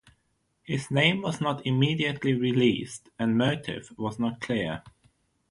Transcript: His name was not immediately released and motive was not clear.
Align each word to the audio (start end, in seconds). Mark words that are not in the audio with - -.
His 0.63 0.89
name 0.89 1.21
was 1.21 1.39
not 1.39 1.63
immediately 1.63 2.33
released 2.33 3.09
and 3.19 3.37
motive 3.37 3.93
was 3.99 4.17
not 4.17 4.41
clear. 4.41 4.81